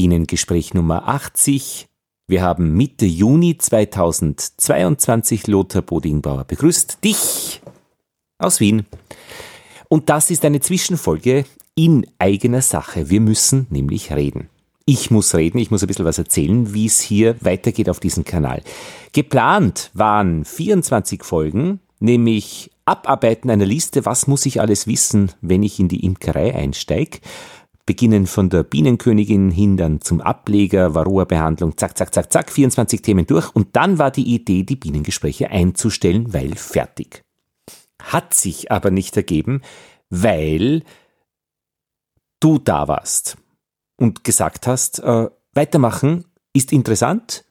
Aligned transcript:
Bienengespräch 0.00 0.72
Nummer 0.72 1.08
80. 1.08 1.86
Wir 2.26 2.40
haben 2.40 2.72
Mitte 2.72 3.04
Juni 3.04 3.58
2022 3.58 5.46
Lothar 5.46 5.82
Bodingbauer 5.82 6.44
begrüßt 6.44 7.04
dich 7.04 7.60
aus 8.38 8.60
Wien. 8.60 8.86
Und 9.90 10.08
das 10.08 10.30
ist 10.30 10.46
eine 10.46 10.60
Zwischenfolge 10.60 11.44
in 11.74 12.06
eigener 12.18 12.62
Sache. 12.62 13.10
Wir 13.10 13.20
müssen 13.20 13.66
nämlich 13.68 14.10
reden. 14.10 14.48
Ich 14.86 15.10
muss 15.10 15.34
reden, 15.34 15.58
ich 15.58 15.70
muss 15.70 15.82
ein 15.82 15.88
bisschen 15.88 16.06
was 16.06 16.16
erzählen, 16.16 16.72
wie 16.72 16.86
es 16.86 16.98
hier 17.00 17.36
weitergeht 17.42 17.90
auf 17.90 18.00
diesem 18.00 18.24
Kanal. 18.24 18.62
Geplant 19.12 19.90
waren 19.92 20.46
24 20.46 21.22
Folgen, 21.24 21.78
nämlich 21.98 22.70
Abarbeiten 22.86 23.50
einer 23.50 23.66
Liste, 23.66 24.06
was 24.06 24.26
muss 24.26 24.46
ich 24.46 24.62
alles 24.62 24.86
wissen, 24.86 25.32
wenn 25.42 25.62
ich 25.62 25.78
in 25.78 25.88
die 25.88 26.06
Imkerei 26.06 26.54
einsteige 26.54 27.18
beginnen 27.90 28.28
von 28.28 28.50
der 28.50 28.62
Bienenkönigin 28.62 29.50
hin 29.50 29.76
dann 29.76 30.00
zum 30.00 30.20
Ableger, 30.20 30.94
Varroa-Behandlung, 30.94 31.76
zack, 31.76 31.98
zack, 31.98 32.14
zack, 32.14 32.32
zack, 32.32 32.52
24 32.52 33.02
Themen 33.02 33.26
durch 33.26 33.52
und 33.52 33.74
dann 33.74 33.98
war 33.98 34.12
die 34.12 34.32
Idee, 34.32 34.62
die 34.62 34.76
Bienengespräche 34.76 35.50
einzustellen, 35.50 36.32
weil 36.32 36.54
fertig. 36.54 37.22
Hat 38.00 38.32
sich 38.32 38.70
aber 38.70 38.92
nicht 38.92 39.16
ergeben, 39.16 39.62
weil 40.08 40.84
du 42.38 42.58
da 42.58 42.86
warst 42.86 43.38
und 43.96 44.22
gesagt 44.22 44.68
hast, 44.68 45.00
äh, 45.00 45.28
weitermachen 45.52 46.26
ist 46.52 46.72
interessant, 46.72 47.44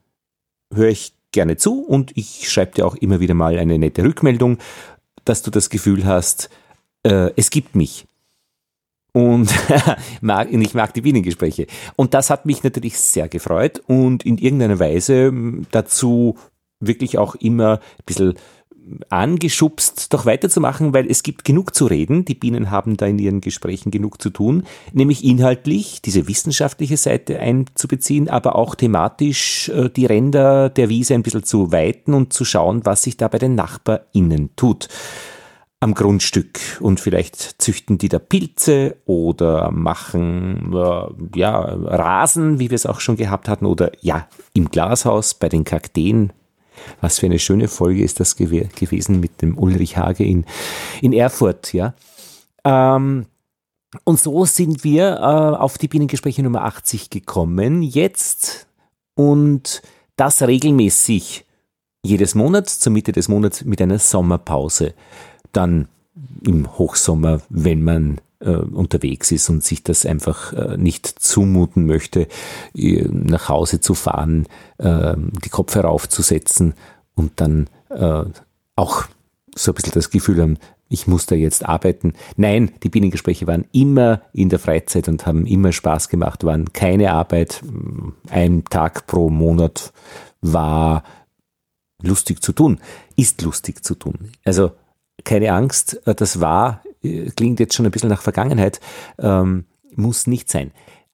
höre 0.74 0.88
ich 0.88 1.16
gerne 1.34 1.58
zu 1.58 1.82
und 1.82 2.16
ich 2.16 2.50
schreibe 2.50 2.76
dir 2.76 2.88
auch 2.88 2.96
immer 2.96 3.20
wieder 3.20 3.34
mal 3.34 3.60
eine 3.60 3.78
nette 3.78 4.06
Rückmeldung, 4.06 4.58
dass 5.26 5.42
du 5.42 5.52
das 5.52 5.70
Gefühl 5.70 6.06
hast, 6.06 6.50
äh, 7.04 7.30
es 7.36 7.50
gibt 7.50 7.76
mich 7.76 8.06
und 9.14 9.52
ich 10.62 10.74
mag 10.74 10.94
die 10.94 11.02
Bienengespräche. 11.02 11.68
Und 11.96 12.14
das 12.14 12.30
hat 12.30 12.46
mich 12.46 12.64
natürlich 12.64 13.00
sehr 13.00 13.28
gefreut 13.28 13.82
und 13.88 14.26
in 14.26 14.38
irgendeiner 14.38 14.80
Weise 14.80 15.34
dazu 15.72 16.38
wirklich 16.80 17.18
auch 17.18 17.36
immer 17.36 17.74
ein 17.74 18.06
bisschen 18.06 18.34
angeschubst, 19.10 20.12
doch 20.14 20.26
weiterzumachen, 20.26 20.94
weil 20.94 21.10
es 21.10 21.22
gibt 21.22 21.44
genug 21.44 21.76
zu 21.76 21.86
reden. 21.86 22.26
Die 22.26 22.34
Bienen 22.34 22.72
haben 22.72 22.98
da 22.98 23.06
in 23.06 23.20
ihren 23.20 23.42
Gesprächen 23.42 23.92
genug 23.92 24.22
zu 24.22 24.32
tun, 24.32 24.64
nämlich 24.94 25.24
inhaltlich 25.24 26.02
diese 26.02 26.28
wissenschaftliche 26.28 26.98
Seite 26.98 27.40
einzubeziehen, 27.40 28.30
aber 28.30 28.56
auch 28.56 28.76
thematisch 28.76 29.70
äh, 29.70 29.90
die 29.90 30.08
Ränder 30.08 30.70
der 30.70 30.90
Wiese 30.90 31.14
ein 31.14 31.24
bisschen 31.24 31.44
zu 31.44 31.72
weiten 31.72 32.14
und 32.14 32.34
zu 32.34 32.46
schauen, 32.46 32.86
was 32.86 33.04
sich 33.04 33.16
da 33.16 33.28
bei 33.28 33.38
den 33.38 33.56
NachbarInnen 33.56 34.56
tut 34.56 34.90
am 35.82 35.94
Grundstück 35.94 36.60
und 36.82 37.00
vielleicht 37.00 37.62
züchten 37.62 37.98
die 37.98 38.10
da 38.10 38.20
Pilze 38.20 38.98
oder 39.06 39.72
machen 39.72 40.74
äh, 40.74 41.40
ja 41.40 41.60
Rasen, 41.60 42.60
wie 42.60 42.70
wir 42.70 42.76
es 42.76 42.86
auch 42.86 43.00
schon 43.00 43.16
gehabt 43.16 43.48
hatten 43.48 43.66
oder 43.66 43.92
ja 44.02 44.28
im 44.54 44.70
Glashaus 44.70 45.34
bei 45.34 45.48
den 45.48 45.64
Kakteen. 45.64 46.34
Was 47.02 47.20
für 47.20 47.28
eine 47.28 47.40
schöne 47.40 47.68
Folge 47.68 48.04
ist 48.04 48.20
das 48.20 48.36
gew 48.36 48.68
gewesen 48.76 49.20
mit 49.20 49.42
dem 49.42 49.58
Ulrich 49.58 49.98
Hage 49.98 50.24
in, 50.24 50.46
in 51.02 51.14
Erfurt, 51.14 51.74
ja. 51.74 51.94
Ähm, 52.66 53.26
und 54.04 54.20
so 54.20 54.46
sind 54.46 54.84
wir 54.84 55.18
äh, 55.18 55.58
auf 55.58 55.78
die 55.78 55.88
Bienengespräche 55.88 56.44
Nummer 56.44 56.64
80 56.64 57.10
gekommen 57.10 57.82
jetzt 57.82 58.68
und 59.16 59.82
das 60.16 60.42
regelmäßig 60.42 61.46
jedes 62.04 62.36
Monat 62.36 62.70
zur 62.70 62.92
Mitte 62.92 63.12
des 63.12 63.28
Monats 63.28 63.64
mit 63.66 63.82
einer 63.82 64.00
Sommerpause 64.00 64.94
dann 65.52 65.88
im 66.42 66.78
Hochsommer, 66.78 67.42
wenn 67.50 67.84
man 67.84 68.20
äh, 68.40 68.52
unterwegs 68.52 69.32
ist 69.32 69.50
und 69.50 69.64
sich 69.64 69.84
das 69.84 70.06
einfach 70.06 70.54
äh, 70.54 70.78
nicht 70.78 71.08
zumuten 71.08 71.86
möchte, 71.86 72.28
äh, 72.76 73.04
nach 73.10 73.50
Hause 73.50 73.80
zu 73.82 73.94
fahren, 73.94 74.48
äh, 74.78 75.16
die 75.18 75.50
Kopfhörer 75.50 75.90
aufzusetzen 75.90 76.74
und 77.16 77.34
dann 77.42 77.68
äh, 77.90 78.24
auch 78.76 79.06
so 79.56 79.72
ein 79.72 79.76
bisschen 79.76 79.94
das 79.94 80.10
Gefühl 80.10 80.42
haben, 80.42 80.58
ich 80.90 81.06
muss 81.06 81.28
da 81.28 81.36
jetzt 81.36 81.66
arbeiten. 81.66 82.14
Nein, 82.36 82.72
die 82.82 82.90
Bienengespräche 82.90 83.46
waren 83.46 83.66
immer 83.72 84.24
in 84.34 84.50
der 84.50 84.58
Freizeit 84.58 85.08
und 85.08 85.26
haben 85.28 85.46
immer 85.46 85.72
Spaß 85.72 86.10
gemacht, 86.10 86.44
waren 86.44 86.74
keine 86.74 87.14
Arbeit. 87.14 87.62
Ein 88.30 88.64
Tag 88.66 89.06
pro 89.06 89.30
Monat 89.30 89.94
war 90.42 91.04
lustig 92.02 92.42
zu 92.42 92.54
tun, 92.54 92.80
ist 93.16 93.42
lustig 93.44 93.84
zu 93.84 93.94
tun. 93.94 94.32
Also 94.44 94.72
keine 95.24 95.54
Angst, 95.54 96.06
äh, 96.06 96.16
das 96.16 96.40
war, 96.40 96.84
äh, 97.04 97.30
klingt 97.32 97.60
jetzt 97.60 97.76
schon 97.76 97.86
ein 97.86 97.92
bisschen 97.92 98.10
nach 98.10 98.22
Vergangenheit, 98.22 98.80
ähm, 99.20 99.66
muss 99.96 100.28
nicht 100.28 100.50
sein. 100.50 100.72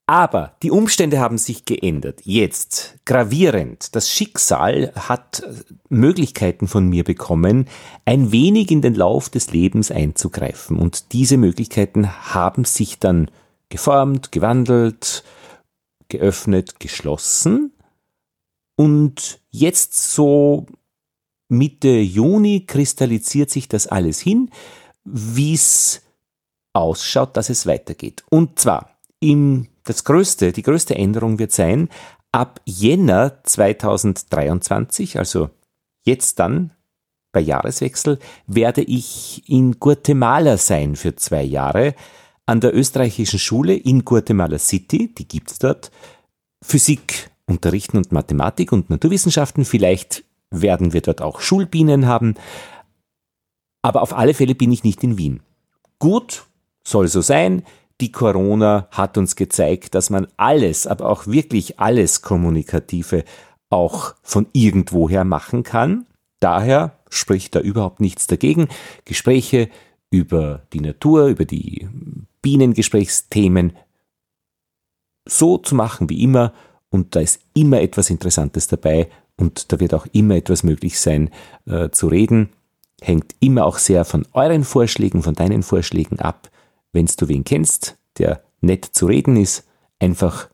Aber 0.07 0.53
die 0.61 0.69
Umstände 0.69 1.19
haben 1.19 1.39
sich 1.39 1.65
geändert. 1.65 2.21
Jetzt 2.23 2.99
gravierend. 3.05 3.95
Das 3.95 4.11
Schicksal 4.11 4.91
hat 4.95 5.41
äh, 5.41 5.53
Möglichkeiten 5.89 6.67
von 6.67 6.87
mir 6.87 7.03
bekommen, 7.03 7.67
ein 8.05 8.31
wenig 8.31 8.69
in 8.69 8.81
den 8.81 8.93
Lauf 8.93 9.29
des 9.29 9.51
Lebens 9.51 9.89
einzugreifen. 9.89 10.77
Und 10.77 11.11
diese 11.13 11.37
Möglichkeiten 11.37 12.07
haben 12.33 12.65
sich 12.65 12.99
dann 12.99 13.31
geformt, 13.69 14.31
gewandelt, 14.31 15.23
geöffnet, 16.07 16.79
geschlossen. 16.79 17.71
Und 18.75 19.39
jetzt 19.49 20.13
so 20.13 20.67
Mitte 21.47 21.89
Juni 21.89 22.65
kristallisiert 22.65 23.49
sich 23.49 23.67
das 23.67 23.87
alles 23.87 24.19
hin, 24.19 24.49
wie 25.03 25.53
es 25.53 26.01
ausschaut, 26.73 27.37
dass 27.37 27.49
es 27.49 27.65
weitergeht. 27.65 28.23
Und 28.29 28.59
zwar, 28.59 28.97
im, 29.19 29.67
das 29.83 30.03
größte, 30.03 30.51
die 30.51 30.63
größte 30.63 30.95
Änderung 30.95 31.39
wird 31.39 31.51
sein, 31.51 31.89
ab 32.31 32.59
Jänner 32.65 33.39
2023, 33.43 35.17
also 35.17 35.49
jetzt 36.03 36.39
dann 36.39 36.71
bei 37.31 37.39
Jahreswechsel, 37.39 38.19
werde 38.45 38.81
ich 38.81 39.43
in 39.47 39.79
Guatemala 39.79 40.57
sein 40.57 40.95
für 40.95 41.15
zwei 41.15 41.43
Jahre 41.43 41.95
an 42.45 42.59
der 42.59 42.75
österreichischen 42.75 43.39
Schule 43.39 43.73
in 43.73 44.05
Guatemala 44.05 44.59
City, 44.59 45.13
die 45.13 45.27
gibt's 45.27 45.59
dort, 45.59 45.91
Physik 46.61 47.31
unterrichten 47.45 47.97
und 47.97 48.11
Mathematik 48.11 48.71
und 48.71 48.89
Naturwissenschaften. 48.89 49.65
Vielleicht 49.65 50.24
werden 50.61 50.93
wir 50.93 51.01
dort 51.01 51.21
auch 51.21 51.39
Schulbienen 51.39 52.07
haben. 52.07 52.35
Aber 53.81 54.01
auf 54.01 54.17
alle 54.17 54.33
Fälle 54.33 54.55
bin 54.55 54.71
ich 54.71 54.83
nicht 54.83 55.03
in 55.03 55.17
Wien. 55.17 55.41
Gut, 55.99 56.45
soll 56.83 57.07
so 57.07 57.21
sein. 57.21 57.63
Die 58.01 58.11
Corona 58.11 58.87
hat 58.91 59.17
uns 59.17 59.35
gezeigt, 59.35 59.95
dass 59.95 60.09
man 60.09 60.27
alles, 60.37 60.85
aber 60.85 61.07
auch 61.07 61.27
wirklich 61.27 61.79
alles 61.79 62.21
Kommunikative 62.21 63.23
auch 63.69 64.15
von 64.21 64.47
irgendwoher 64.53 65.23
machen 65.23 65.63
kann. 65.63 66.05
Daher 66.39 66.97
spricht 67.09 67.55
da 67.55 67.61
überhaupt 67.61 68.01
nichts 68.01 68.27
dagegen. 68.27 68.67
Gespräche 69.05 69.69
über 70.09 70.61
die 70.73 70.81
Natur, 70.81 71.27
über 71.27 71.45
die 71.45 71.87
Bienengesprächsthemen 72.41 73.73
so 75.27 75.57
zu 75.57 75.75
machen 75.75 76.09
wie 76.09 76.21
immer 76.21 76.53
und 76.89 77.15
da 77.15 77.19
ist 77.19 77.41
immer 77.53 77.81
etwas 77.81 78.09
Interessantes 78.09 78.67
dabei 78.67 79.09
und 79.37 79.71
da 79.71 79.79
wird 79.79 79.93
auch 79.93 80.07
immer 80.11 80.35
etwas 80.35 80.63
möglich 80.63 80.99
sein 80.99 81.29
äh, 81.65 81.89
zu 81.89 82.07
reden. 82.07 82.49
Hängt 83.01 83.35
immer 83.39 83.65
auch 83.65 83.77
sehr 83.77 84.05
von 84.05 84.25
euren 84.33 84.63
Vorschlägen, 84.63 85.23
von 85.23 85.35
deinen 85.35 85.63
Vorschlägen 85.63 86.19
ab. 86.19 86.49
Wenn 86.93 87.05
du 87.05 87.27
wen 87.27 87.43
kennst, 87.43 87.97
der 88.17 88.43
nett 88.61 88.85
zu 88.85 89.05
reden 89.07 89.35
ist, 89.35 89.67
einfach 89.99 90.49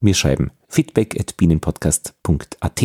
mir 0.00 0.14
schreiben. 0.14 0.50
Feedback 0.68 1.18
at 1.20 1.36
bienenpodcast.at. 1.36 2.82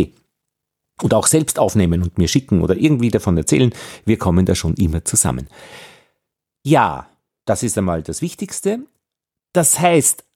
Und 1.01 1.13
auch 1.13 1.27
selbst 1.27 1.59
aufnehmen 1.59 2.03
und 2.03 2.17
mir 2.17 2.27
schicken 2.27 2.61
oder 2.61 2.75
irgendwie 2.75 3.09
davon 3.09 3.37
erzählen. 3.37 3.71
Wir 4.05 4.17
kommen 4.17 4.45
da 4.45 4.55
schon 4.55 4.73
immer 4.75 5.05
zusammen. 5.05 5.47
Ja, 6.63 7.07
das 7.45 7.63
ist 7.63 7.77
einmal 7.77 8.03
das 8.03 8.21
Wichtigste. 8.21 8.79
Das 9.53 9.79
heißt 9.79 10.26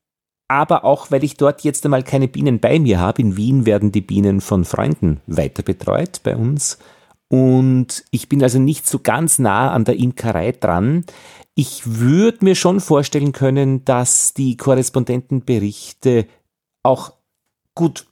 aber 0.51 0.83
auch, 0.83 1.11
weil 1.11 1.23
ich 1.23 1.37
dort 1.37 1.63
jetzt 1.63 1.85
einmal 1.85 2.03
keine 2.03 2.27
Bienen 2.27 2.59
bei 2.59 2.77
mir 2.77 2.99
habe. 2.99 3.21
In 3.21 3.37
Wien 3.37 3.65
werden 3.65 3.93
die 3.93 4.01
Bienen 4.01 4.41
von 4.41 4.65
Freunden 4.65 5.21
weiter 5.25 5.63
betreut 5.63 6.19
bei 6.23 6.35
uns. 6.35 6.77
Und 7.29 8.03
ich 8.11 8.27
bin 8.27 8.43
also 8.43 8.59
nicht 8.59 8.85
so 8.85 8.99
ganz 8.99 9.39
nah 9.39 9.71
an 9.71 9.85
der 9.85 9.95
Imkerei 9.95 10.51
dran. 10.51 11.05
Ich 11.55 11.83
würde 11.85 12.43
mir 12.43 12.55
schon 12.55 12.81
vorstellen 12.81 13.31
können, 13.31 13.85
dass 13.85 14.33
die 14.33 14.57
Korrespondentenberichte 14.57 16.27
auch 16.83 17.13
gut 17.73 18.07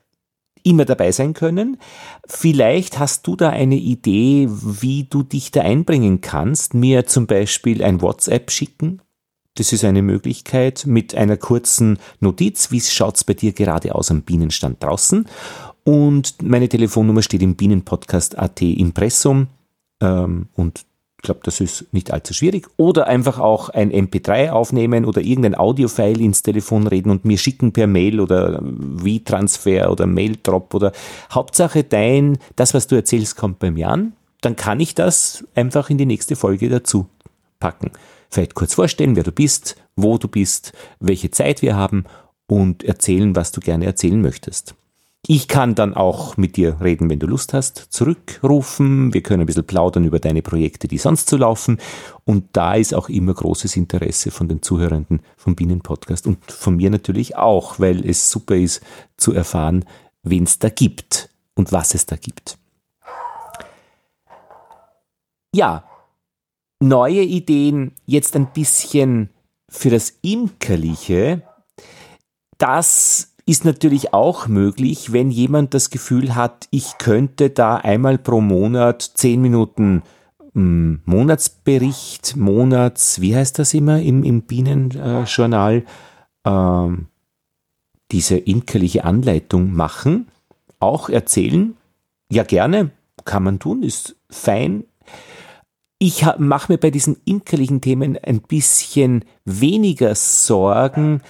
immer 0.63 0.85
dabei 0.85 1.11
sein 1.11 1.33
können. 1.33 1.77
Vielleicht 2.25 2.99
hast 2.99 3.27
du 3.27 3.35
da 3.35 3.49
eine 3.49 3.75
Idee, 3.75 4.47
wie 4.49 5.03
du 5.03 5.23
dich 5.23 5.51
da 5.51 5.61
einbringen 5.61 6.21
kannst, 6.21 6.73
mir 6.73 7.05
zum 7.05 7.27
Beispiel 7.27 7.83
ein 7.83 8.01
WhatsApp 8.01 8.49
schicken 8.49 9.01
das 9.59 9.73
ist 9.73 9.83
eine 9.83 10.01
Möglichkeit 10.01 10.85
mit 10.85 11.13
einer 11.15 11.35
kurzen 11.35 11.99
Notiz. 12.21 12.71
Wie 12.71 12.77
es 12.77 13.23
bei 13.25 13.33
dir 13.33 13.51
gerade 13.51 13.93
aus 13.93 14.09
am 14.09 14.21
Bienenstand 14.21 14.81
draußen? 14.81 15.25
Und 15.83 16.41
meine 16.41 16.69
Telefonnummer 16.69 17.21
steht 17.21 17.41
im 17.41 17.55
Bienenpodcast.at 17.55 18.61
Impressum. 18.61 19.47
Ähm, 20.01 20.47
und 20.55 20.85
Ich 21.17 21.23
glaube, 21.23 21.41
das 21.43 21.59
ist 21.59 21.91
nicht 21.91 22.11
allzu 22.11 22.33
schwierig. 22.33 22.67
Oder 22.77 23.07
einfach 23.07 23.37
auch 23.39 23.67
ein 23.67 23.91
MP3 23.91 24.51
aufnehmen 24.51 25.03
oder 25.03 25.19
irgendein 25.19 25.55
Audiofile 25.55 26.23
ins 26.23 26.41
Telefon 26.41 26.87
reden 26.87 27.09
und 27.09 27.25
mir 27.25 27.37
schicken 27.37 27.73
per 27.73 27.87
Mail 27.87 28.21
oder 28.21 28.61
V-Transfer 28.97 29.91
oder 29.91 30.07
Mail-Drop 30.07 30.73
oder 30.73 30.93
Hauptsache 31.33 31.83
dein, 31.83 32.37
das, 32.55 32.73
was 32.73 32.87
du 32.87 32.95
erzählst, 32.95 33.35
kommt 33.35 33.59
bei 33.59 33.71
mir 33.71 33.89
an. 33.89 34.13
Dann 34.39 34.55
kann 34.55 34.79
ich 34.79 34.95
das 34.95 35.43
einfach 35.53 35.89
in 35.89 35.97
die 35.97 36.05
nächste 36.05 36.37
Folge 36.37 36.69
dazu 36.69 37.07
packen. 37.59 37.91
Vielleicht 38.29 38.53
kurz 38.53 38.75
vorstellen, 38.75 39.15
wer 39.15 39.23
du 39.23 39.31
bist, 39.31 39.75
wo 39.95 40.17
du 40.17 40.27
bist, 40.27 40.73
welche 40.99 41.31
Zeit 41.31 41.61
wir 41.61 41.75
haben 41.75 42.05
und 42.47 42.83
erzählen, 42.83 43.35
was 43.35 43.51
du 43.51 43.59
gerne 43.59 43.85
erzählen 43.85 44.21
möchtest. 44.21 44.75
Ich 45.27 45.47
kann 45.47 45.75
dann 45.75 45.95
auch 45.95 46.37
mit 46.37 46.55
dir 46.55 46.79
reden, 46.81 47.09
wenn 47.09 47.19
du 47.19 47.27
Lust 47.27 47.53
hast, 47.53 47.77
zurückrufen. 47.89 49.13
Wir 49.13 49.21
können 49.21 49.41
ein 49.41 49.45
bisschen 49.45 49.67
plaudern 49.67 50.05
über 50.05 50.19
deine 50.19 50.41
Projekte, 50.41 50.87
die 50.87 50.97
sonst 50.97 51.29
so 51.29 51.35
laufen. 51.35 51.77
Und 52.23 52.45
da 52.53 52.75
ist 52.75 52.93
auch 52.93 53.09
immer 53.09 53.33
großes 53.33 53.75
Interesse 53.75 54.31
von 54.31 54.47
den 54.47 54.61
Zuhörenden 54.61 55.21
vom 55.35 55.55
Bienenpodcast 55.55 56.25
und 56.25 56.39
von 56.49 56.77
mir 56.77 56.89
natürlich 56.89 57.35
auch, 57.35 57.79
weil 57.79 58.07
es 58.07 58.31
super 58.31 58.55
ist 58.55 58.81
zu 59.17 59.33
erfahren, 59.33 59.85
wen 60.23 60.43
es 60.43 60.57
da 60.57 60.69
gibt 60.69 61.29
und 61.53 61.73
was 61.73 61.95
es 61.95 62.05
da 62.05 62.15
gibt. 62.15 62.57
Ja, 65.53 65.88
neue 66.79 67.21
Ideen 67.21 67.91
jetzt 68.05 68.35
ein 68.35 68.51
bisschen 68.53 69.29
für 69.69 69.89
das 69.89 70.17
Imkerliche. 70.21 71.43
Das 72.57 73.33
ist 73.45 73.65
natürlich 73.65 74.13
auch 74.13 74.47
möglich, 74.47 75.11
wenn 75.11 75.31
jemand 75.31 75.73
das 75.73 75.89
Gefühl 75.89 76.35
hat, 76.35 76.67
ich 76.71 76.97
könnte 76.97 77.49
da 77.49 77.77
einmal 77.77 78.17
pro 78.17 78.41
Monat 78.41 79.01
zehn 79.01 79.41
Minuten 79.41 80.03
hm, 80.53 81.01
Monatsbericht, 81.05 82.35
Monats, 82.35 83.21
wie 83.21 83.35
heißt 83.35 83.59
das 83.59 83.73
immer 83.73 84.01
im, 84.01 84.23
im 84.23 84.43
Bienenjournal, 84.43 85.83
äh, 86.43 86.87
diese 88.11 88.37
imkerliche 88.37 89.03
Anleitung 89.03 89.73
machen, 89.73 90.27
auch 90.79 91.09
erzählen. 91.09 91.75
Ja, 92.31 92.43
gerne, 92.43 92.91
kann 93.25 93.43
man 93.43 93.59
tun, 93.59 93.83
ist 93.83 94.15
fein. 94.29 94.83
Ich 96.01 96.25
mache 96.37 96.71
mir 96.71 96.77
bei 96.77 96.91
diesen 96.91 97.17
imkerlichen 97.25 97.81
Themen 97.81 98.17
ein 98.17 98.39
bisschen 98.41 99.25
weniger 99.43 100.15
Sorgen, 100.15 101.21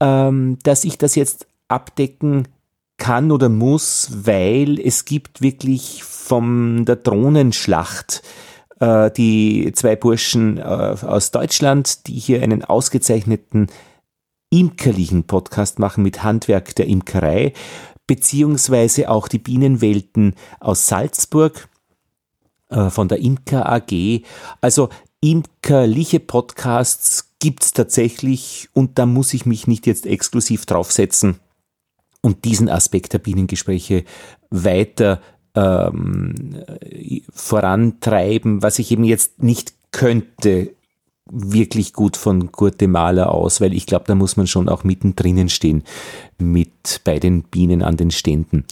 ähm, 0.00 0.58
dass 0.62 0.84
ich 0.84 0.96
das 0.96 1.16
jetzt 1.16 1.48
abdecken 1.66 2.46
kann 2.98 3.32
oder 3.32 3.48
muss, 3.48 4.10
weil 4.24 4.78
es 4.78 5.06
gibt 5.06 5.42
wirklich 5.42 6.04
von 6.04 6.84
der 6.84 6.96
Drohnenschlacht 6.96 8.22
äh, 8.78 9.10
die 9.10 9.72
zwei 9.74 9.96
Burschen 9.96 10.56
äh, 10.58 10.62
aus 10.62 11.32
Deutschland, 11.32 12.06
die 12.06 12.14
hier 12.14 12.44
einen 12.44 12.64
ausgezeichneten 12.64 13.66
imkerlichen 14.50 15.24
Podcast 15.24 15.80
machen 15.80 16.04
mit 16.04 16.22
Handwerk 16.22 16.76
der 16.76 16.86
Imkerei, 16.86 17.54
beziehungsweise 18.06 19.10
auch 19.10 19.26
die 19.26 19.40
Bienenwelten 19.40 20.34
aus 20.60 20.86
Salzburg 20.86 21.68
äh, 22.72 22.90
von 22.90 23.08
der 23.08 23.18
Imker 23.18 23.70
AG. 23.70 24.22
Also 24.60 24.88
imkerliche 25.20 26.20
Podcasts 26.20 27.30
gibt 27.38 27.62
es 27.62 27.72
tatsächlich 27.72 28.68
und 28.72 28.98
da 28.98 29.06
muss 29.06 29.34
ich 29.34 29.46
mich 29.46 29.66
nicht 29.66 29.86
jetzt 29.86 30.06
exklusiv 30.06 30.66
draufsetzen 30.66 31.38
und 32.20 32.44
diesen 32.44 32.68
Aspekt 32.68 33.12
der 33.12 33.18
Bienengespräche 33.18 34.04
weiter 34.50 35.20
ähm, 35.54 36.64
vorantreiben, 37.32 38.62
was 38.62 38.78
ich 38.78 38.90
eben 38.90 39.04
jetzt 39.04 39.42
nicht 39.42 39.74
könnte, 39.90 40.74
wirklich 41.32 41.94
gut 41.94 42.16
von 42.16 42.52
Guatemala 42.52 43.26
aus, 43.26 43.60
weil 43.60 43.72
ich 43.72 43.86
glaube, 43.86 44.04
da 44.06 44.14
muss 44.14 44.36
man 44.36 44.46
schon 44.46 44.68
auch 44.68 44.84
mittendrin 44.84 45.48
stehen 45.48 45.82
mit 46.38 47.00
bei 47.04 47.18
den 47.18 47.42
Bienen 47.44 47.82
an 47.82 47.96
den 47.96 48.10
Ständen. 48.10 48.64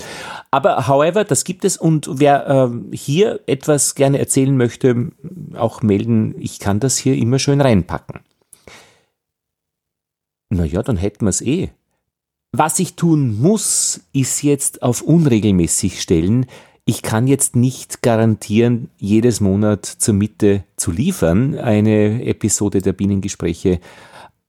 Aber 0.51 0.87
however, 0.87 1.25
das 1.25 1.45
gibt 1.45 1.65
es 1.65 1.77
und 1.79 2.09
wer 2.13 2.49
äh, 2.49 2.97
hier 2.97 3.41
etwas 3.47 3.95
gerne 3.95 4.19
erzählen 4.19 4.57
möchte, 4.57 5.11
auch 5.55 5.83
melden, 5.83 6.35
ich 6.39 6.59
kann 6.59 6.81
das 6.81 6.99
hier 6.99 7.17
immer 7.17 7.39
schön 7.39 7.61
reinpacken. 7.61 8.21
Naja, 10.51 10.83
dann 10.83 10.97
hätten 10.97 11.25
wir 11.25 11.31
es 11.31 11.41
eh. 11.41 11.71
Was 12.53 12.81
ich 12.81 12.97
tun 12.97 13.41
muss, 13.41 14.01
ist 14.13 14.43
jetzt 14.43 14.83
auf 14.83 15.03
unregelmäßig 15.03 16.03
stellen. 16.03 16.47
Ich 16.91 17.03
kann 17.03 17.29
jetzt 17.29 17.55
nicht 17.55 18.03
garantieren, 18.03 18.89
jedes 18.99 19.41
Monat 19.41 19.87
zur 19.87 20.13
Mitte 20.13 20.65
zu 20.75 20.91
liefern, 20.91 21.57
eine 21.57 22.25
Episode 22.27 22.83
der 22.83 22.93
Bienengespräche, 22.93 23.79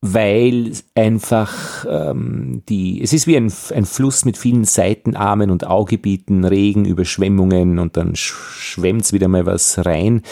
weil 0.02 0.72
einfach 0.96 1.86
ähm, 1.88 2.64
die, 2.68 3.00
es 3.04 3.14
ist 3.14 3.28
wie 3.28 3.38
ein, 3.38 3.54
ein 3.76 3.86
Fluss 3.86 4.26
mit 4.26 4.40
vielen 4.40 4.64
Seitenarmen 4.64 5.52
und 5.52 5.68
Augebieten, 5.68 6.44
Regen, 6.44 6.86
Überschwemmungen 6.86 7.78
und 7.78 7.96
dann 7.96 8.16
schwemmt's 8.16 9.14
wieder 9.14 9.28
mal 9.28 9.46
was 9.46 9.86
rein. 9.86 10.24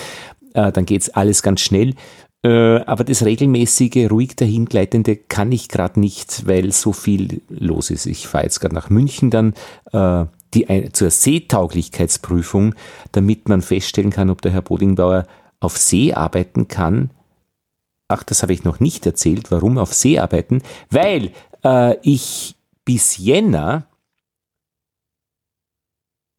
Äh, 0.55 0.71
dann 0.71 0.87
geht's 0.87 1.11
alles 1.11 1.43
ganz 1.43 1.61
schnell. 1.61 1.93
Äh, 2.41 2.79
aber 2.85 3.03
das 3.03 3.23
regelmäßige, 3.23 4.09
ruhig 4.09 4.35
dahingleitende 4.35 5.15
kann 5.15 5.51
ich 5.51 5.67
gerade 5.67 5.99
nicht, 5.99 6.47
weil 6.47 6.71
so 6.71 6.91
viel 6.91 7.41
los 7.49 7.91
ist. 7.91 8.07
Ich 8.07 8.27
fahre 8.27 8.45
jetzt 8.45 8.61
gerade 8.61 8.73
nach 8.73 8.89
München 8.89 9.29
dann 9.29 9.53
äh, 9.91 10.25
die, 10.53 10.89
zur 10.91 11.09
Seetauglichkeitsprüfung, 11.09 12.75
damit 13.11 13.49
man 13.49 13.61
feststellen 13.61 14.11
kann, 14.11 14.29
ob 14.29 14.41
der 14.41 14.51
Herr 14.51 14.61
Bodingbauer 14.61 15.25
auf 15.59 15.77
See 15.77 16.13
arbeiten 16.13 16.67
kann. 16.67 17.11
Ach, 18.07 18.23
das 18.23 18.41
habe 18.41 18.53
ich 18.53 18.63
noch 18.63 18.79
nicht 18.79 19.05
erzählt. 19.05 19.51
Warum 19.51 19.77
auf 19.77 19.93
See 19.93 20.19
arbeiten? 20.19 20.63
Weil 20.89 21.31
äh, 21.63 21.97
ich 22.01 22.55
bis 22.85 23.17
Jänner 23.17 23.85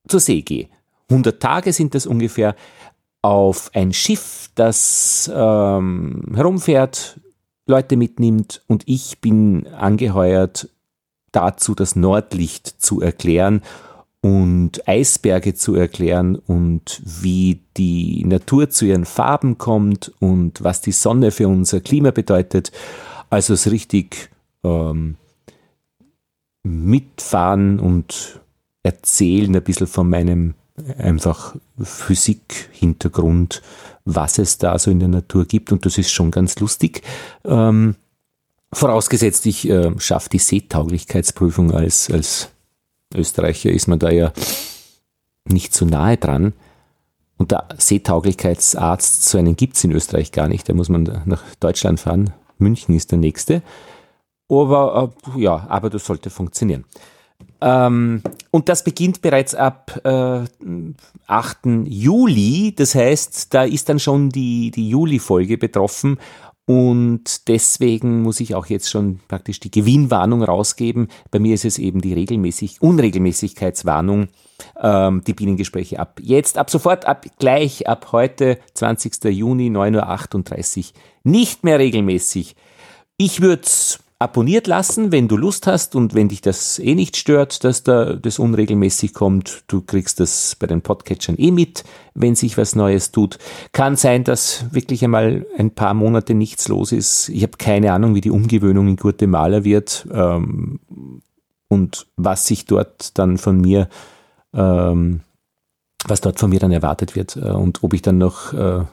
zur 0.09 0.21
See 0.21 0.43
gehe. 0.43 0.69
100 1.09 1.41
Tage 1.41 1.73
sind 1.73 1.95
das 1.95 2.07
ungefähr 2.07 2.57
auf 3.23 3.71
ein 3.75 3.93
Schiff, 3.93 4.51
das 4.55 5.31
ähm, 5.33 6.33
herumfährt, 6.35 7.21
Leute 7.67 7.97
mitnimmt 7.97 8.63
und 8.67 8.83
ich 8.87 9.21
bin 9.21 9.67
angeheuert 9.69 10.69
dazu, 11.31 11.75
das 11.75 11.95
Nordlicht 11.95 12.67
zu 12.67 13.01
erklären 13.01 13.63
und 14.23 14.87
Eisberge 14.87 15.55
zu 15.55 15.75
erklären 15.75 16.37
und 16.37 17.01
wie 17.05 17.61
die 17.77 18.25
Natur 18.25 18.69
zu 18.69 18.85
ihren 18.85 19.07
Farben 19.07 19.57
kommt 19.57 20.13
und 20.21 20.63
was 20.63 20.83
die 20.83 20.93
Sonne 20.93 21.31
für 21.31 21.49
unser 21.49 21.81
Klima 21.81 22.11
bedeutet. 22.11 22.71
Also 23.31 23.55
es 23.55 23.71
richtig 23.71 24.29
ähm, 24.63 25.17
mitfahren 26.63 27.81
und 27.81 28.41
erzählen 28.83 29.57
ein 29.57 29.63
bisschen 29.63 29.87
von 29.87 30.09
meinem 30.09 30.55
einfach 30.99 31.57
Physik-Hintergrund, 31.83 33.63
was 34.05 34.39
es 34.39 34.59
da 34.59 34.79
so 34.79 34.91
in 34.91 34.99
der 34.99 35.09
Natur 35.09 35.45
gibt 35.45 35.73
und 35.73 35.87
das 35.87 35.99
ist 35.99 36.11
schon 36.11 36.31
ganz 36.31 36.59
lustig. 36.59 37.03
Ähm, 37.45 37.97
vorausgesetzt, 38.73 39.47
ich 39.47 39.69
äh, 39.69 39.93
schaffe 39.99 40.29
die 40.31 40.39
Seetauglichkeitsprüfung 40.39 41.73
als, 41.73 42.11
als 42.11 42.51
Österreicher, 43.15 43.71
ist 43.71 43.89
man 43.89 43.99
da 43.99 44.11
ja 44.11 44.33
nicht 45.49 45.75
so 45.75 45.85
nahe 45.85 46.17
dran. 46.17 46.53
Und 47.39 47.53
der 47.53 47.69
Seetauglichkeitsarzt, 47.77 49.25
so 49.25 49.39
einen 49.39 49.57
gibt 49.57 49.77
es 49.77 49.85
in 49.85 49.93
Österreich 49.93 50.31
gar 50.31 50.47
nicht, 50.47 50.69
da 50.69 50.75
muss 50.75 50.89
man 50.89 51.23
nach 51.25 51.43
Deutschland 51.59 51.99
fahren. 51.99 52.35
München 52.59 52.95
ist 52.95 53.11
der 53.11 53.19
nächste. 53.19 53.63
Aber 54.49 55.13
äh, 55.37 55.41
ja, 55.41 55.67
aber 55.69 55.89
das 55.91 56.05
sollte 56.05 56.29
funktionieren. 56.29 56.85
Ähm, 57.61 58.23
und 58.51 58.69
das 58.69 58.85
beginnt 58.85 59.23
bereits 59.23 59.55
ab 59.55 60.01
äh, 60.05 60.45
8. 61.27 61.59
Juli. 61.87 62.75
Das 62.77 62.95
heißt, 62.95 63.55
da 63.55 63.65
ist 63.65 63.89
dann 63.89 63.99
schon 63.99 64.31
die, 64.31 64.71
die 64.71 64.91
Juli-Folge 64.91 65.57
betroffen. 65.57 66.19
Und 66.71 67.49
deswegen 67.49 68.23
muss 68.23 68.39
ich 68.39 68.55
auch 68.55 68.67
jetzt 68.67 68.91
schon 68.91 69.19
praktisch 69.27 69.59
die 69.59 69.73
Gewinnwarnung 69.73 70.45
rausgeben. 70.45 71.09
Bei 71.33 71.41
mir 71.41 71.53
ist 71.53 71.65
es 71.65 71.79
eben 71.81 72.01
die 72.01 72.15
regelmäßig 72.15 72.81
Unregelmäßigkeitswarnung, 72.81 74.29
ähm, 74.81 75.25
die 75.27 75.35
Bienengespräche 75.35 75.99
ab 75.99 76.21
jetzt, 76.23 76.59
ab 76.59 76.71
sofort, 76.71 77.07
ab 77.07 77.27
gleich, 77.41 77.89
ab 77.89 78.13
heute, 78.13 78.61
20. 78.75 79.25
Juni, 79.25 79.69
9.38 79.69 80.79
Uhr, 80.79 80.85
nicht 81.25 81.65
mehr 81.65 81.81
regelmäßig. 81.81 82.55
Ich 83.17 83.41
würde 83.41 83.67
abonniert 84.21 84.67
lassen, 84.67 85.13
wenn 85.13 85.29
du 85.29 85.37
Lust 85.39 85.67
hast 85.67 85.97
und 85.97 86.15
wenn 86.15 86.29
dich 86.29 86.43
das 86.43 86.79
eh 86.79 86.95
nicht 86.95 87.17
stört, 87.17 87.65
dass 87.65 87.83
da 87.83 88.15
das 88.15 88.39
unregelmäßig 88.39 89.15
kommt. 89.15 89.65
Du 89.67 89.81
kriegst 89.81 90.21
das 90.21 90.55
bei 90.57 90.67
den 90.67 90.83
Podcatchern 90.83 91.37
eh 91.39 91.51
mit, 91.51 91.85
wenn 92.13 92.35
sich 92.35 92.59
was 92.59 92.77
Neues 92.77 93.13
tut. 93.13 93.39
Kann 93.73 93.97
sein, 93.97 94.23
dass 94.23 94.67
wirklich 94.73 95.03
einmal 95.03 95.47
ein 95.57 95.71
paar 95.71 95.95
Monate 95.95 96.35
nichts 96.35 96.69
los 96.69 96.93
ist. 96.93 97.31
Ich 97.31 97.43
habe 97.43 97.57
keine 97.57 97.95
Ahnung, 97.95 98.15
wie 98.15 98.21
die 98.21 98.31
Umgewöhnung 98.31 98.89
in 98.89 98.97
Guatemala 98.97 99.65
wird 99.65 100.07
ähm, 100.13 100.81
und 101.69 102.07
was 102.17 102.47
sich 102.47 102.67
dort 102.67 103.19
dann 103.19 103.39
von 103.39 103.59
mir 103.59 103.89
ähm, 104.53 105.21
was 106.07 106.21
dort 106.21 106.39
von 106.39 106.51
mir 106.51 106.59
dann 106.59 106.73
erwartet 106.73 107.17
wird 107.17 107.37
äh, 107.37 107.51
und 107.51 107.83
ob 107.83 107.95
ich 107.95 108.03
dann 108.03 108.19
noch 108.19 108.53
äh, 108.53 108.85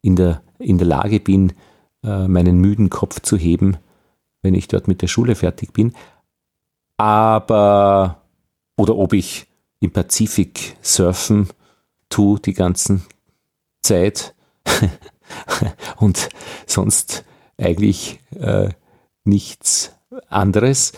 in 0.00 0.16
der, 0.16 0.40
in 0.58 0.78
der 0.78 0.86
Lage 0.86 1.20
bin, 1.20 1.52
äh, 2.02 2.26
meinen 2.26 2.58
müden 2.58 2.88
Kopf 2.88 3.20
zu 3.20 3.36
heben, 3.36 3.76
wenn 4.42 4.54
ich 4.54 4.68
dort 4.68 4.88
mit 4.88 5.02
der 5.02 5.08
Schule 5.08 5.34
fertig 5.34 5.72
bin. 5.72 5.94
Aber, 6.96 8.22
oder 8.76 8.96
ob 8.96 9.12
ich 9.12 9.46
im 9.80 9.90
Pazifik 9.90 10.76
surfen 10.82 11.48
tue 12.08 12.38
die 12.38 12.52
ganzen 12.52 13.04
Zeit 13.82 14.34
und 15.96 16.28
sonst 16.66 17.24
eigentlich 17.58 18.20
äh, 18.38 18.68
nichts 19.24 19.92
anderes. 20.28 20.92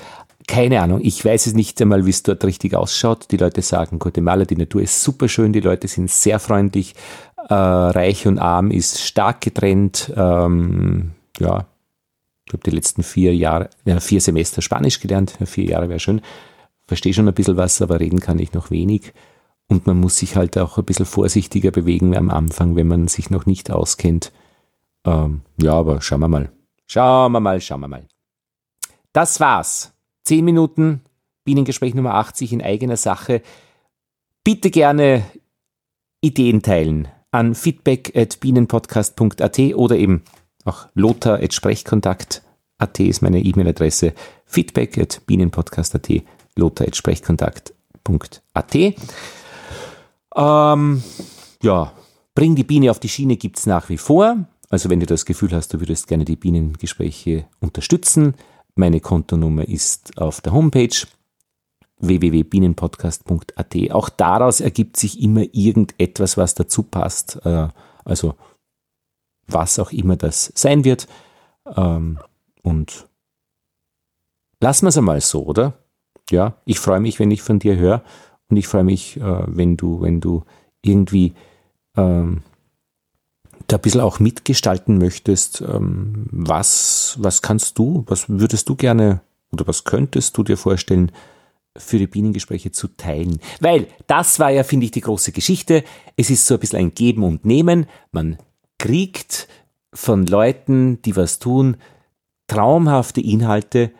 Keine 0.46 0.82
Ahnung, 0.82 1.00
ich 1.02 1.24
weiß 1.24 1.46
es 1.46 1.54
nicht 1.54 1.80
einmal, 1.80 2.04
wie 2.04 2.10
es 2.10 2.22
dort 2.22 2.44
richtig 2.44 2.74
ausschaut. 2.74 3.30
Die 3.30 3.38
Leute 3.38 3.62
sagen, 3.62 3.98
Guatemala, 3.98 4.44
die 4.44 4.56
Natur 4.56 4.82
ist 4.82 5.02
super 5.02 5.28
schön, 5.28 5.52
die 5.52 5.60
Leute 5.60 5.88
sind 5.88 6.10
sehr 6.10 6.38
freundlich, 6.38 6.94
äh, 7.48 7.54
reich 7.54 8.26
und 8.26 8.38
arm 8.38 8.70
ist 8.70 9.00
stark 9.00 9.40
getrennt. 9.40 10.12
Ähm, 10.14 11.12
ja, 11.38 11.66
ich 12.46 12.52
habe 12.52 12.62
die 12.62 12.70
letzten 12.70 13.02
vier 13.02 13.34
Jahre, 13.34 13.70
ja, 13.84 14.00
vier 14.00 14.20
Semester 14.20 14.62
Spanisch 14.62 15.00
gelernt, 15.00 15.38
vier 15.44 15.64
Jahre 15.64 15.88
wäre 15.88 16.00
schön. 16.00 16.20
Verstehe 16.86 17.14
schon 17.14 17.26
ein 17.26 17.34
bisschen 17.34 17.56
was, 17.56 17.80
aber 17.80 18.00
reden 18.00 18.20
kann 18.20 18.38
ich 18.38 18.52
noch 18.52 18.70
wenig. 18.70 19.14
Und 19.68 19.86
man 19.86 19.98
muss 19.98 20.18
sich 20.18 20.36
halt 20.36 20.58
auch 20.58 20.76
ein 20.76 20.84
bisschen 20.84 21.06
vorsichtiger 21.06 21.70
bewegen 21.70 22.14
am 22.14 22.28
Anfang, 22.28 22.76
wenn 22.76 22.86
man 22.86 23.08
sich 23.08 23.30
noch 23.30 23.46
nicht 23.46 23.70
auskennt. 23.70 24.32
Ähm, 25.06 25.40
ja, 25.56 25.72
aber 25.72 26.02
schauen 26.02 26.20
wir 26.20 26.28
mal. 26.28 26.52
Schauen 26.86 27.32
wir 27.32 27.40
mal, 27.40 27.60
schauen 27.62 27.80
wir 27.80 27.88
mal. 27.88 28.06
Das 29.14 29.40
war's. 29.40 29.94
Zehn 30.24 30.44
Minuten 30.44 31.00
Bienengespräch 31.44 31.94
Nummer 31.94 32.14
80 32.14 32.52
in 32.52 32.62
eigener 32.62 32.96
Sache. 32.96 33.42
Bitte 34.44 34.70
gerne 34.70 35.24
Ideen 36.20 36.62
teilen 36.62 37.08
an 37.30 37.54
feedback 37.54 38.16
at 38.16 38.40
bienenpodcast.at 38.40 39.58
oder 39.74 39.96
eben 39.96 40.22
auch 40.64 40.86
lothar 40.94 41.42
at 41.42 41.52
sprechkontakt.at 41.52 43.00
ist 43.00 43.22
meine 43.22 43.40
E-Mail-Adresse. 43.40 44.12
feedback 44.46 44.98
at 44.98 45.22
bienenpodcast.at, 45.26 46.08
lothar 46.56 46.86
at 46.86 46.96
sprechkontakt.at. 46.96 48.74
Ähm, 50.36 51.02
ja, 51.62 51.92
bring 52.34 52.54
die 52.54 52.64
Biene 52.64 52.90
auf 52.90 52.98
die 53.00 53.08
Schiene 53.08 53.36
gibt 53.36 53.58
es 53.58 53.66
nach 53.66 53.88
wie 53.88 53.98
vor. 53.98 54.46
Also 54.70 54.90
wenn 54.90 55.00
du 55.00 55.06
das 55.06 55.24
Gefühl 55.24 55.52
hast, 55.52 55.72
du 55.72 55.80
würdest 55.80 56.08
gerne 56.08 56.24
die 56.24 56.36
Bienengespräche 56.36 57.44
unterstützen, 57.60 58.34
meine 58.74 59.00
Kontonummer 59.00 59.68
ist 59.68 60.18
auf 60.18 60.40
der 60.40 60.52
Homepage 60.52 61.06
www.bienenpodcast.at. 61.98 63.90
Auch 63.92 64.08
daraus 64.08 64.60
ergibt 64.60 64.96
sich 64.96 65.22
immer 65.22 65.42
irgendetwas, 65.52 66.36
was 66.36 66.54
dazu 66.54 66.82
passt. 66.82 67.40
Äh, 67.44 67.68
also 68.04 68.34
was 69.46 69.78
auch 69.78 69.92
immer 69.92 70.16
das 70.16 70.52
sein 70.54 70.84
wird. 70.84 71.06
Ähm, 71.76 72.18
und 72.62 73.06
lassen 74.60 74.86
wir 74.86 74.90
es 74.90 74.98
einmal 74.98 75.20
so, 75.20 75.44
oder? 75.44 75.74
Ja, 76.30 76.56
ich 76.64 76.78
freue 76.78 77.00
mich, 77.00 77.18
wenn 77.18 77.30
ich 77.30 77.42
von 77.42 77.58
dir 77.58 77.76
höre 77.76 78.02
und 78.48 78.56
ich 78.56 78.66
freue 78.66 78.84
mich, 78.84 79.18
äh, 79.18 79.42
wenn 79.46 79.76
du, 79.76 80.00
wenn 80.00 80.20
du 80.20 80.44
irgendwie 80.82 81.34
ähm, 81.96 82.42
da 83.66 83.76
ein 83.76 83.82
bisschen 83.82 84.00
auch 84.00 84.20
mitgestalten 84.20 84.98
möchtest, 84.98 85.60
ähm, 85.60 86.26
was, 86.30 87.16
was 87.18 87.42
kannst 87.42 87.78
du, 87.78 88.04
was 88.06 88.28
würdest 88.28 88.68
du 88.68 88.76
gerne 88.76 89.20
oder 89.52 89.66
was 89.66 89.84
könntest 89.84 90.36
du 90.36 90.42
dir 90.42 90.56
vorstellen, 90.56 91.12
für 91.76 91.98
die 91.98 92.06
Bienengespräche 92.06 92.70
zu 92.70 92.88
teilen. 92.88 93.40
Weil 93.60 93.88
das 94.06 94.38
war 94.38 94.50
ja, 94.50 94.62
finde 94.62 94.86
ich, 94.86 94.92
die 94.92 95.00
große 95.00 95.32
Geschichte. 95.32 95.82
Es 96.16 96.30
ist 96.30 96.46
so 96.46 96.54
ein 96.54 96.60
bisschen 96.60 96.78
ein 96.78 96.94
Geben 96.94 97.24
und 97.24 97.44
Nehmen. 97.44 97.86
Man 98.12 98.38
kriegt 98.84 99.48
von 99.94 100.26
Leuten, 100.26 101.00
die 101.00 101.16
was 101.16 101.38
tun, 101.38 101.78
traumhafte 102.48 103.22
Inhalte 103.22 103.92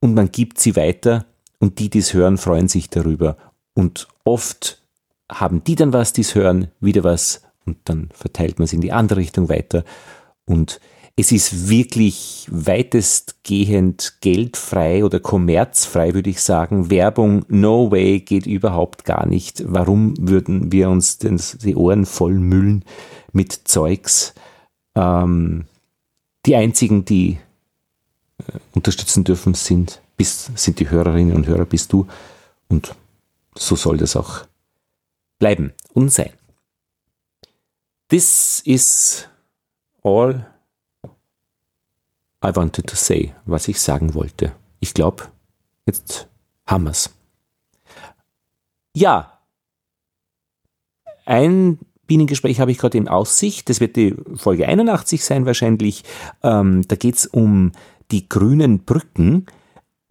und 0.00 0.14
man 0.14 0.32
gibt 0.32 0.58
sie 0.58 0.74
weiter 0.74 1.24
und 1.60 1.78
die, 1.78 1.88
die 1.88 2.00
es 2.00 2.14
hören, 2.14 2.36
freuen 2.36 2.66
sich 2.66 2.90
darüber. 2.90 3.36
Und 3.74 4.08
oft 4.24 4.82
haben 5.30 5.62
die 5.62 5.76
dann 5.76 5.92
was, 5.92 6.12
die 6.12 6.22
es 6.22 6.34
hören, 6.34 6.66
wieder 6.80 7.04
was 7.04 7.42
und 7.64 7.76
dann 7.84 8.08
verteilt 8.12 8.58
man 8.58 8.64
es 8.64 8.72
in 8.72 8.80
die 8.80 8.90
andere 8.90 9.20
Richtung 9.20 9.48
weiter. 9.48 9.84
Und 10.46 10.80
es 11.14 11.30
ist 11.30 11.68
wirklich 11.68 12.48
weitestgehend 12.50 14.14
geldfrei 14.20 15.04
oder 15.04 15.20
kommerzfrei, 15.20 16.12
würde 16.12 16.30
ich 16.30 16.42
sagen. 16.42 16.90
Werbung, 16.90 17.44
no 17.46 17.92
way, 17.92 18.18
geht 18.18 18.46
überhaupt 18.46 19.04
gar 19.04 19.26
nicht. 19.26 19.62
Warum 19.64 20.14
würden 20.18 20.72
wir 20.72 20.90
uns 20.90 21.18
denn 21.18 21.40
die 21.62 21.76
Ohren 21.76 22.04
vollmüllen 22.04 22.84
mit 23.34 23.52
Zeugs? 23.52 24.34
Ähm, 24.94 25.66
die 26.46 26.56
einzigen, 26.56 27.04
die 27.04 27.38
äh, 28.38 28.58
unterstützen 28.74 29.24
dürfen, 29.24 29.54
sind, 29.54 30.00
bis, 30.16 30.50
sind 30.54 30.80
die 30.80 30.88
Hörerinnen 30.88 31.34
und 31.34 31.46
Hörer, 31.46 31.64
bist 31.64 31.92
du. 31.92 32.06
Und 32.68 32.94
so 33.54 33.76
soll 33.76 33.98
das 33.98 34.16
auch 34.16 34.46
bleiben 35.38 35.72
und 35.92 36.10
sein. 36.10 36.32
This 38.08 38.60
is 38.64 39.26
all 40.02 40.46
I 42.44 42.54
wanted 42.54 42.86
to 42.86 42.96
say, 42.96 43.34
was 43.46 43.68
ich 43.68 43.80
sagen 43.80 44.14
wollte. 44.14 44.54
Ich 44.80 44.92
glaube, 44.92 45.24
jetzt 45.86 46.28
haben 46.66 46.84
wir's. 46.84 47.10
Ja, 48.94 49.40
ein 51.24 51.78
Bienengespräch 52.06 52.60
habe 52.60 52.70
ich 52.70 52.78
gerade 52.78 52.98
in 52.98 53.08
Aussicht. 53.08 53.68
Das 53.68 53.80
wird 53.80 53.96
die 53.96 54.14
Folge 54.34 54.68
81 54.68 55.24
sein 55.24 55.46
wahrscheinlich. 55.46 56.04
Ähm, 56.42 56.82
da 56.86 56.96
geht 56.96 57.16
es 57.16 57.26
um 57.26 57.72
die 58.10 58.28
grünen 58.28 58.84
Brücken 58.84 59.46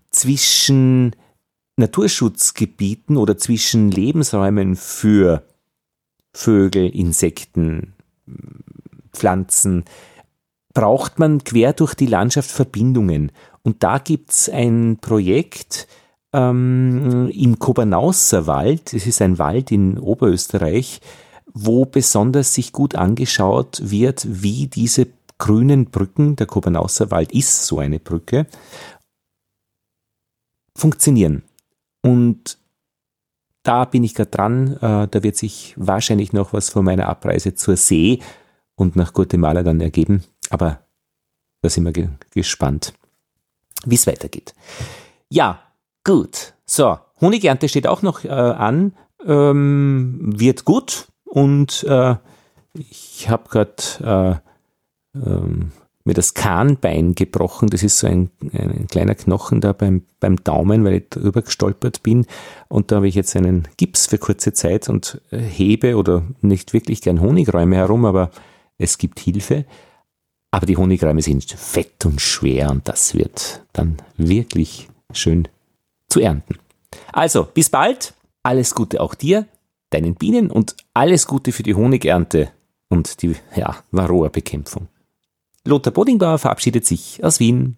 zwischen 0.09 1.15
Naturschutzgebieten 1.77 3.17
oder 3.17 3.37
zwischen 3.37 3.91
Lebensräumen 3.91 4.75
für 4.75 5.43
Vögel, 6.33 6.89
Insekten, 6.89 7.93
Pflanzen, 9.11 9.85
braucht 10.73 11.19
man 11.19 11.43
quer 11.43 11.73
durch 11.73 11.93
die 11.93 12.07
Landschaft 12.07 12.49
Verbindungen. 12.49 13.31
Und 13.61 13.83
da 13.83 13.99
gibt 13.99 14.31
es 14.31 14.49
ein 14.49 14.97
Projekt 14.99 15.87
ähm, 16.33 17.29
im 17.33 17.59
Kobernauser 17.59 18.47
Wald, 18.47 18.93
es 18.93 19.05
ist 19.05 19.21
ein 19.21 19.37
Wald 19.37 19.71
in 19.71 19.99
Oberösterreich, 19.99 20.99
wo 21.53 21.85
besonders 21.85 22.53
sich 22.53 22.71
gut 22.73 22.95
angeschaut 22.95 23.81
wird, 23.83 24.25
wie 24.29 24.67
diese 24.67 25.07
grünen 25.37 25.85
Brücken, 25.85 26.35
der 26.35 26.47
Kobernauser 26.47 27.11
Wald 27.11 27.31
ist 27.31 27.65
so 27.65 27.79
eine 27.79 27.99
Brücke, 27.99 28.47
funktionieren. 30.75 31.43
Und 32.01 32.57
da 33.63 33.85
bin 33.85 34.03
ich 34.03 34.13
gerade 34.13 34.31
dran. 34.31 34.77
Äh, 34.77 35.07
da 35.07 35.23
wird 35.23 35.37
sich 35.37 35.73
wahrscheinlich 35.77 36.33
noch 36.33 36.53
was 36.53 36.69
von 36.69 36.85
meiner 36.85 37.07
Abreise 37.07 37.55
zur 37.55 37.77
See 37.77 38.19
und 38.75 38.95
nach 38.95 39.13
Guatemala 39.13 39.63
dann 39.63 39.79
ergeben. 39.81 40.23
Aber 40.49 40.79
da 41.61 41.69
sind 41.69 41.85
wir 41.85 41.93
ge 41.93 42.09
gespannt, 42.31 42.93
wie 43.85 43.95
es 43.95 44.07
weitergeht. 44.07 44.53
Ja, 45.29 45.61
gut. 46.03 46.53
So, 46.65 46.99
Honigernte 47.21 47.69
steht 47.69 47.87
auch 47.87 48.01
noch 48.01 48.25
äh, 48.25 48.29
an. 48.29 48.93
Ähm, 49.25 50.33
wird 50.37 50.65
gut. 50.65 51.07
Und 51.33 51.83
äh, 51.85 52.15
ich 52.73 53.27
habe 53.27 53.49
gerade 53.49 54.41
äh, 55.15 55.19
ähm, 55.19 55.71
mir 56.03 56.13
das 56.13 56.35
Kahnbein 56.35 57.15
gebrochen. 57.15 57.69
Das 57.69 57.81
ist 57.81 57.97
so 57.97 58.05
ein, 58.05 58.29
ein 58.51 58.85
kleiner 58.85 59.15
Knochen 59.15 59.59
da 59.59 59.73
beim, 59.73 60.03
beim 60.19 60.43
Daumen, 60.43 60.83
weil 60.83 60.93
ich 60.93 61.09
drüber 61.09 61.41
gestolpert 61.41 62.03
bin. 62.03 62.27
Und 62.67 62.91
da 62.91 62.97
habe 62.97 63.07
ich 63.07 63.15
jetzt 63.15 63.35
einen 63.35 63.67
Gips 63.77 64.05
für 64.05 64.19
kurze 64.19 64.53
Zeit 64.53 64.89
und 64.89 65.21
äh, 65.31 65.39
hebe 65.39 65.97
oder 65.97 66.21
nicht 66.41 66.71
wirklich 66.71 67.01
gern 67.01 67.19
Honigräume 67.19 67.77
herum, 67.77 68.05
aber 68.05 68.29
es 68.77 68.99
gibt 68.99 69.19
Hilfe. 69.19 69.65
Aber 70.51 70.67
die 70.67 70.77
Honigräume 70.77 71.23
sind 71.23 71.45
fett 71.45 72.05
und 72.05 72.21
schwer 72.21 72.69
und 72.69 72.87
das 72.87 73.15
wird 73.15 73.63
dann 73.73 73.97
wirklich 74.17 74.87
schön 75.11 75.47
zu 76.09 76.19
ernten. 76.19 76.59
Also, 77.11 77.47
bis 77.51 77.71
bald. 77.71 78.13
Alles 78.43 78.75
Gute 78.75 79.01
auch 79.01 79.15
dir, 79.15 79.47
deinen 79.93 80.15
Bienen 80.15 80.49
und 80.51 80.75
alles 80.93 81.27
Gute 81.27 81.51
für 81.51 81.63
die 81.63 81.75
Honigernte 81.75 82.51
und 82.89 83.21
die 83.21 83.35
ja, 83.55 83.77
Varroa-Bekämpfung. 83.91 84.87
Lothar 85.65 85.93
Bodingbauer 85.93 86.39
verabschiedet 86.39 86.85
sich 86.85 87.23
aus 87.23 87.39
Wien. 87.39 87.77